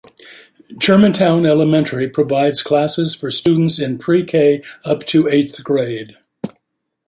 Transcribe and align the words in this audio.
Germantown 0.79 1.45
Elementary 1.45 2.09
provides 2.09 2.63
classes 2.63 3.13
for 3.13 3.29
students 3.29 3.77
in 3.77 3.99
Pre-K 3.99 4.63
up 4.83 5.03
to 5.05 5.27
eighth 5.27 5.63
grade. 5.63 6.17